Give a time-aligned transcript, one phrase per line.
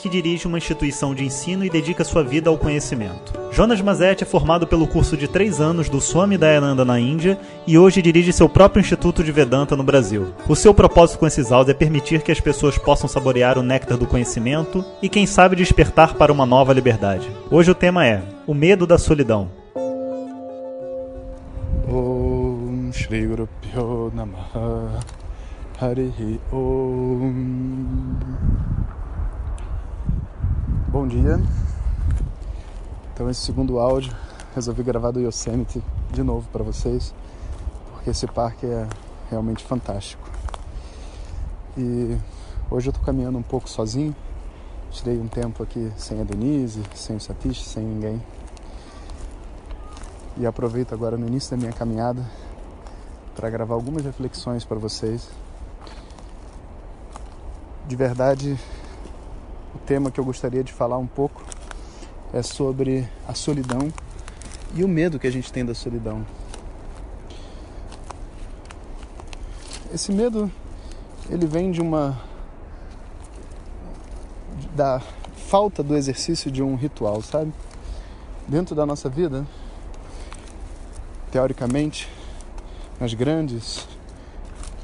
[0.00, 3.38] que dirige uma instituição de ensino e dedica sua vida ao conhecimento.
[3.52, 7.76] Jonas Mazet é formado pelo curso de três anos do Swami Dayananda na Índia e
[7.76, 10.32] hoje dirige seu próprio Instituto de Vedanta no Brasil.
[10.48, 13.98] O seu propósito com esses áudios é permitir que as pessoas possam saborear o néctar
[13.98, 17.28] do conhecimento e, quem sabe, despertar para uma nova liberdade.
[17.50, 19.50] Hoje o tema é o medo da solidão.
[21.88, 25.00] Om Shri Guru Pyo Namaha
[25.80, 28.14] Harihi Om
[30.90, 31.40] Bom dia.
[33.14, 34.12] Então esse segundo áudio
[34.56, 37.14] resolvi gravar do Yosemite de novo para vocês,
[37.92, 38.88] porque esse parque é
[39.30, 40.28] realmente fantástico.
[41.78, 42.18] E
[42.68, 44.16] hoje eu tô caminhando um pouco sozinho.
[44.90, 48.20] Tirei um tempo aqui sem a Denise, sem o Satish, sem ninguém.
[50.38, 52.28] E aproveito agora no início da minha caminhada
[53.36, 55.30] para gravar algumas reflexões para vocês.
[57.86, 58.58] De verdade,
[59.74, 61.44] o tema que eu gostaria de falar um pouco
[62.32, 63.92] é sobre a solidão
[64.74, 66.24] e o medo que a gente tem da solidão.
[69.92, 70.50] Esse medo
[71.28, 72.20] ele vem de uma
[74.74, 75.00] da
[75.48, 77.52] falta do exercício de um ritual, sabe?
[78.46, 79.44] Dentro da nossa vida,
[81.30, 82.08] teoricamente,
[82.98, 83.86] nas grandes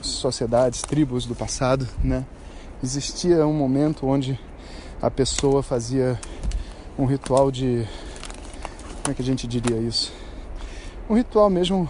[0.00, 2.24] sociedades, tribos do passado, né,
[2.82, 4.38] existia um momento onde
[5.04, 6.18] a pessoa fazia
[6.98, 7.86] um ritual de.
[9.02, 10.10] Como é que a gente diria isso?
[11.10, 11.86] Um ritual mesmo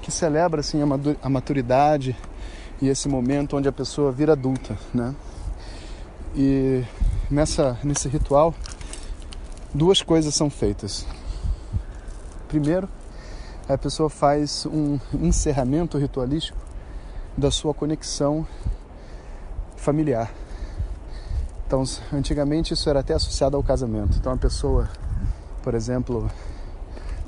[0.00, 0.80] que celebra assim,
[1.22, 2.16] a maturidade
[2.80, 5.14] e esse momento onde a pessoa vira adulta, né?
[6.34, 6.82] E
[7.30, 8.54] nessa, nesse ritual,
[9.74, 11.06] duas coisas são feitas.
[12.48, 12.88] Primeiro,
[13.68, 16.56] a pessoa faz um encerramento ritualístico
[17.36, 18.46] da sua conexão
[19.76, 20.41] familiar.
[21.72, 24.18] Então, antigamente isso era até associado ao casamento.
[24.18, 24.90] Então, a pessoa,
[25.62, 26.30] por exemplo,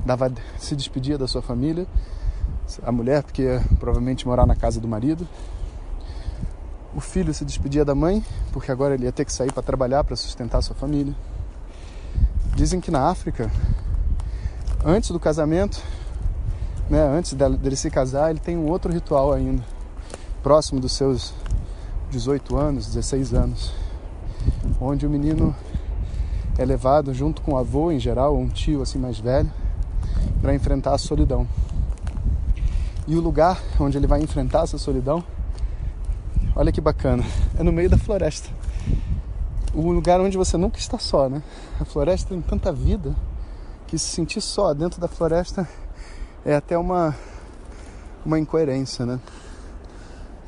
[0.05, 1.87] dava, se despedia da sua família,
[2.83, 5.27] a mulher, porque ia provavelmente morar na casa do marido.
[6.95, 8.23] O filho se despedia da mãe,
[8.53, 11.15] porque agora ele ia ter que sair para trabalhar para sustentar a sua família.
[12.55, 13.51] Dizem que na África,
[14.85, 15.83] antes do casamento,
[16.91, 19.65] né, antes dele se casar, ele tem um outro ritual ainda,
[20.43, 21.33] próximo dos seus
[22.11, 23.84] 18 anos, 16 anos
[24.81, 25.55] onde o menino
[26.59, 29.51] é levado junto com o avô, em geral, um tio assim mais velho,
[30.41, 31.47] para enfrentar a solidão.
[33.07, 35.23] E o lugar onde ele vai enfrentar essa solidão,
[36.55, 37.25] olha que bacana,
[37.59, 38.49] é no meio da floresta.
[39.75, 41.43] O lugar onde você nunca está só, né?
[41.81, 43.15] A floresta tem tanta vida
[43.87, 45.69] que se sentir só dentro da floresta
[46.45, 47.15] é até uma
[48.25, 49.21] uma incoerência, né?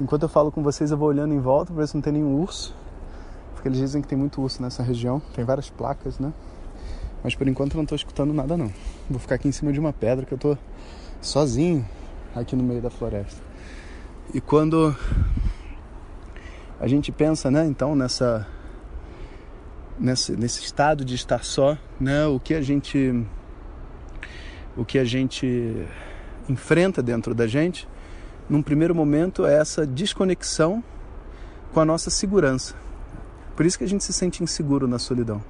[0.01, 2.13] Enquanto eu falo com vocês, eu vou olhando em volta para ver se não tem
[2.13, 2.75] nenhum urso
[3.57, 6.33] porque eles dizem que tem muito urso nessa região, tem várias placas, né?
[7.25, 8.71] Mas por enquanto eu não estou escutando nada não.
[9.09, 10.59] Vou ficar aqui em cima de uma pedra que eu estou
[11.23, 11.85] sozinho
[12.35, 13.43] aqui no meio da floresta.
[14.35, 14.95] E quando
[16.79, 18.47] a gente pensa, né, então nessa
[19.99, 23.27] nesse, nesse estado de estar só, né, o que a gente
[24.77, 25.87] o que a gente
[26.47, 27.89] enfrenta dentro da gente,
[28.51, 30.85] num primeiro momento é essa desconexão
[31.73, 32.86] com a nossa segurança.
[33.57, 35.43] Por isso que a gente se sente inseguro na solidão.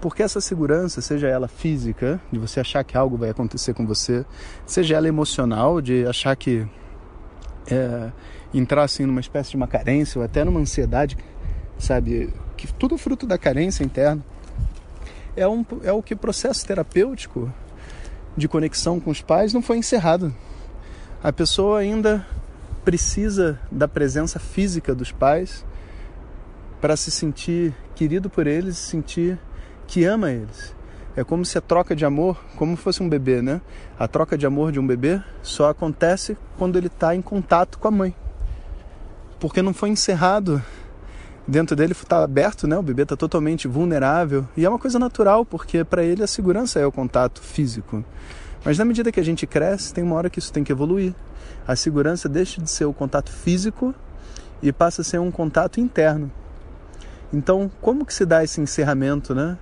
[0.00, 4.26] Porque essa segurança, seja ela física, de você achar que algo vai acontecer com você,
[4.66, 6.66] seja ela emocional, de achar que
[7.70, 8.10] é,
[8.52, 11.16] entrar assim numa espécie de uma carência ou até numa ansiedade,
[11.78, 14.24] sabe, que tudo fruto da carência interna,
[15.36, 17.52] é, um, é o que o processo terapêutico
[18.36, 20.34] de conexão com os pais não foi encerrado.
[21.22, 22.26] A pessoa ainda
[22.84, 25.64] precisa da presença física dos pais
[26.82, 29.38] para se sentir querido por eles, sentir
[29.86, 30.74] que ama eles.
[31.14, 33.60] É como se a troca de amor, como fosse um bebê, né?
[33.96, 37.86] A troca de amor de um bebê só acontece quando ele está em contato com
[37.86, 38.12] a mãe.
[39.38, 40.60] Porque não foi encerrado
[41.46, 42.76] dentro dele, está aberto, né?
[42.76, 46.80] O bebê está totalmente vulnerável e é uma coisa natural, porque para ele a segurança
[46.80, 48.04] é o contato físico.
[48.64, 51.14] Mas na medida que a gente cresce, tem uma hora que isso tem que evoluir.
[51.64, 53.94] A segurança deixa de ser o contato físico
[54.60, 56.41] e passa a ser um contato interno.
[57.32, 59.56] Então, como que se dá esse encerramento, né?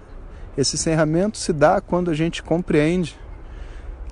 [0.56, 3.18] Esse encerramento se dá quando a gente compreende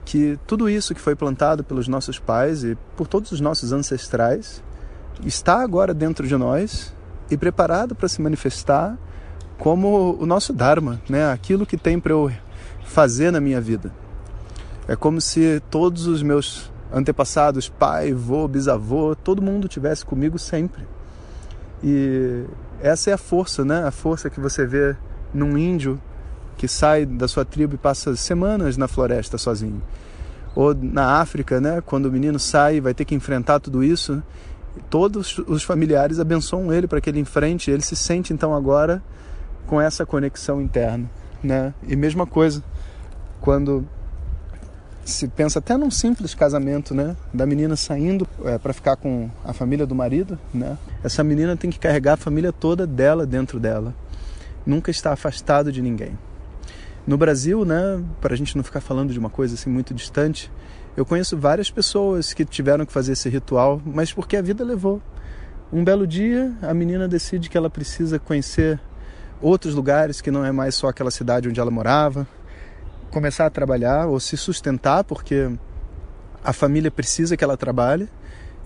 [0.04, 4.62] que tudo isso que foi plantado pelos nossos pais e por todos os nossos ancestrais
[5.24, 6.94] está agora dentro de nós
[7.30, 8.96] e preparado para se manifestar
[9.58, 11.30] como o nosso Dharma, né?
[11.30, 12.32] aquilo que tem para eu
[12.84, 13.92] fazer na minha vida.
[14.86, 20.86] É como se todos os meus antepassados, pai, vô, bisavô, todo mundo tivesse comigo sempre.
[21.82, 22.44] E
[22.80, 23.84] essa é a força, né?
[23.84, 24.96] A força que você vê
[25.32, 26.00] num índio
[26.56, 29.82] que sai da sua tribo e passa semanas na floresta sozinho.
[30.54, 31.80] Ou na África, né?
[31.80, 34.22] Quando o menino sai e vai ter que enfrentar tudo isso,
[34.90, 37.70] todos os familiares abençoam ele para que ele enfrente.
[37.70, 39.02] Ele se sente então agora
[39.66, 41.08] com essa conexão interna,
[41.42, 41.74] né?
[41.86, 42.62] E mesma coisa
[43.40, 43.86] quando
[45.10, 47.16] se pensa até num simples casamento, né?
[47.32, 50.76] Da menina saindo é, para ficar com a família do marido, né?
[51.02, 53.94] Essa menina tem que carregar a família toda dela dentro dela.
[54.66, 56.18] Nunca está afastado de ninguém.
[57.06, 58.02] No Brasil, né?
[58.20, 60.50] Para a gente não ficar falando de uma coisa assim muito distante,
[60.96, 65.00] eu conheço várias pessoas que tiveram que fazer esse ritual, mas porque a vida levou.
[65.72, 68.80] Um belo dia, a menina decide que ela precisa conhecer
[69.40, 72.26] outros lugares que não é mais só aquela cidade onde ela morava,
[73.10, 75.50] começar a trabalhar ou se sustentar, porque
[76.44, 78.08] a família precisa que ela trabalhe,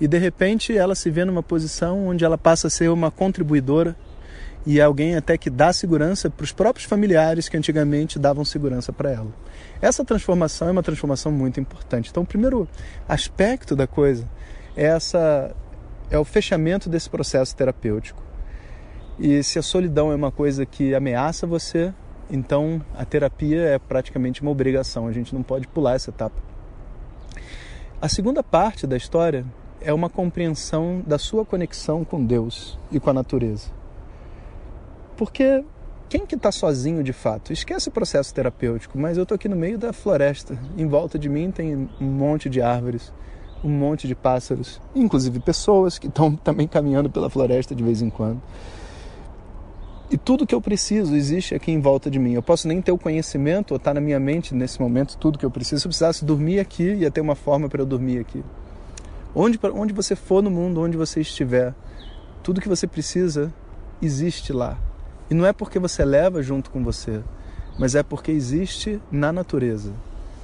[0.00, 3.96] e de repente ela se vê numa posição onde ela passa a ser uma contribuidora
[4.64, 9.10] e alguém até que dá segurança para os próprios familiares que antigamente davam segurança para
[9.10, 9.28] ela.
[9.80, 12.10] Essa transformação é uma transformação muito importante.
[12.10, 12.68] Então, o primeiro
[13.08, 14.28] aspecto da coisa
[14.76, 15.54] é essa
[16.10, 18.22] é o fechamento desse processo terapêutico.
[19.18, 21.92] E se a solidão é uma coisa que ameaça você,
[22.32, 26.42] então, a terapia é praticamente uma obrigação, a gente não pode pular essa etapa.
[28.00, 29.44] A segunda parte da história
[29.82, 33.70] é uma compreensão da sua conexão com Deus e com a natureza.
[35.14, 35.62] Porque
[36.08, 37.52] quem que está sozinho de fato?
[37.52, 40.58] Esquece o processo terapêutico, mas eu estou aqui no meio da floresta.
[40.76, 43.12] Em volta de mim tem um monte de árvores,
[43.62, 48.08] um monte de pássaros, inclusive pessoas que estão também caminhando pela floresta de vez em
[48.08, 48.40] quando.
[50.12, 52.34] E tudo que eu preciso existe aqui em volta de mim.
[52.34, 55.38] Eu posso nem ter o conhecimento ou estar tá na minha mente nesse momento tudo
[55.38, 55.80] que eu preciso.
[55.80, 58.44] Se eu precisasse dormir aqui, ia ter uma forma para eu dormir aqui.
[59.34, 61.74] Onde, onde você for no mundo, onde você estiver,
[62.42, 63.50] tudo que você precisa
[64.02, 64.78] existe lá.
[65.30, 67.22] E não é porque você leva junto com você,
[67.78, 69.94] mas é porque existe na natureza.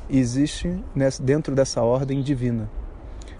[0.09, 0.83] E existe
[1.21, 2.71] dentro dessa ordem divina.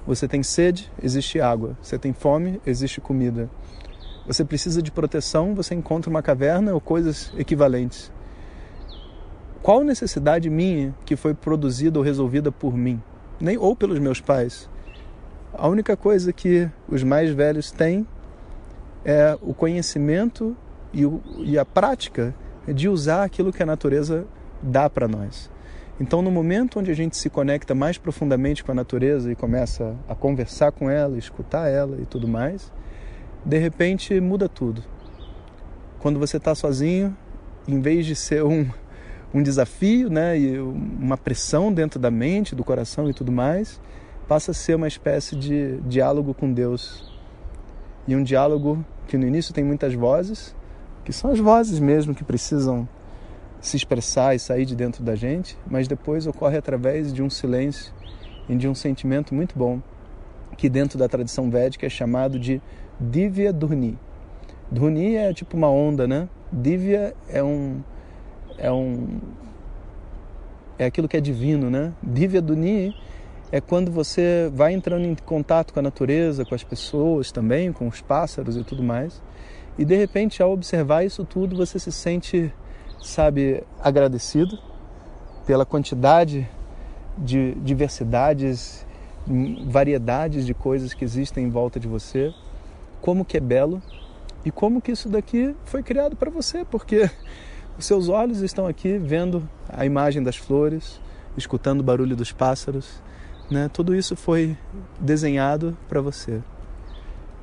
[0.07, 1.75] Você tem sede, existe água.
[1.81, 3.49] Você tem fome, existe comida
[4.29, 8.13] você precisa de proteção, você encontra uma caverna ou coisas equivalentes.
[9.63, 13.03] Qual necessidade minha que foi produzida ou resolvida por mim,
[13.41, 14.69] nem ou pelos meus pais?
[15.55, 18.07] A única coisa que os mais velhos têm
[19.03, 20.55] é o conhecimento
[20.93, 22.35] e, o, e a prática
[22.67, 24.27] de usar aquilo que a natureza
[24.63, 25.51] dá para nós.
[25.99, 29.97] Então, no momento onde a gente se conecta mais profundamente com a natureza e começa
[30.07, 32.71] a conversar com ela, escutar ela e tudo mais,
[33.45, 34.83] de repente muda tudo.
[35.99, 37.17] Quando você está sozinho,
[37.67, 38.69] em vez de ser um,
[39.33, 43.81] um desafio, né, e uma pressão dentro da mente, do coração e tudo mais,
[44.27, 47.13] passa a ser uma espécie de diálogo com Deus.
[48.07, 50.55] E um diálogo que no início tem muitas vozes,
[51.05, 52.89] que são as vozes mesmo que precisam
[53.61, 57.93] se expressar e sair de dentro da gente, mas depois ocorre através de um silêncio
[58.49, 59.81] e de um sentimento muito bom,
[60.57, 62.61] que dentro da tradição védica é chamado de
[63.01, 63.99] Divya Dhuni.
[64.71, 66.29] Dhuni é tipo uma onda, né?
[66.53, 67.81] Divya é um
[68.57, 69.21] é um
[70.79, 71.93] é aquilo que é divino, né?
[72.03, 72.95] Divya Dhuni
[73.51, 77.87] é quando você vai entrando em contato com a natureza, com as pessoas também, com
[77.87, 79.23] os pássaros e tudo mais.
[79.79, 82.53] E de repente, ao observar isso tudo, você se sente,
[83.01, 84.59] sabe, agradecido
[85.47, 86.49] pela quantidade
[87.17, 88.85] de diversidades,
[89.67, 92.35] variedades de coisas que existem em volta de você
[93.01, 93.83] como que é belo
[94.45, 97.11] e como que isso daqui foi criado para você, porque
[97.79, 101.01] os seus olhos estão aqui vendo a imagem das flores,
[101.37, 103.03] escutando o barulho dos pássaros,
[103.51, 103.71] né?
[103.73, 104.57] Tudo isso foi
[105.01, 106.41] desenhado para você.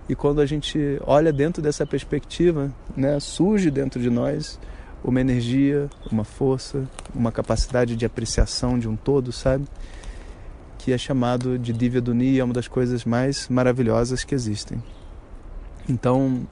[0.08, 4.60] E quando a gente olha dentro dessa perspectiva, né, surge dentro de nós
[5.04, 9.66] uma energia, uma força, uma capacidade de apreciação de um todo, sabe?
[10.78, 14.82] Que é chamado de Divya Duni, é uma das coisas mais maravilhosas que existem.
[15.88, 16.48] Então,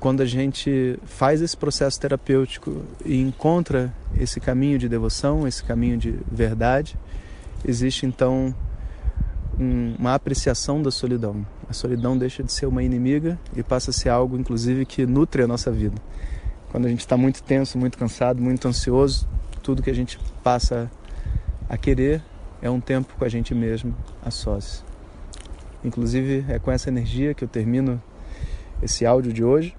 [0.00, 5.96] quando a gente faz esse processo terapêutico e encontra esse caminho de devoção, esse caminho
[5.96, 6.98] de verdade,
[7.64, 8.54] existe então
[9.58, 11.46] um, uma apreciação da solidão.
[11.68, 15.42] A solidão deixa de ser uma inimiga e passa a ser algo, inclusive, que nutre
[15.42, 15.96] a nossa vida.
[16.70, 19.28] Quando a gente está muito tenso, muito cansado, muito ansioso,
[19.62, 20.90] tudo que a gente passa
[21.68, 22.22] a querer
[22.60, 24.84] é um tempo com a gente mesmo, a sós.
[25.84, 28.02] Inclusive, é com essa energia que eu termino
[28.82, 29.76] esse áudio de hoje,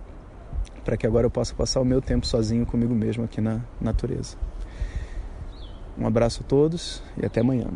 [0.83, 4.37] para que agora eu possa passar o meu tempo sozinho comigo mesmo aqui na natureza.
[5.97, 7.67] Um abraço a todos e até amanhã.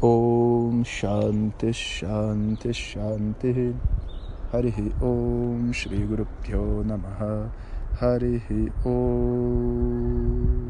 [0.00, 3.74] Om Shanti Shanti Shanti
[4.52, 7.50] Harihi Om Shri Guru Pyo Namaha
[7.98, 10.66] Harihi Om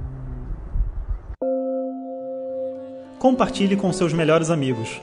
[3.19, 5.03] Compartilhe com seus melhores amigos.